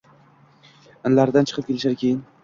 [1.09, 2.25] Inlaridan chiqib kelishar keyin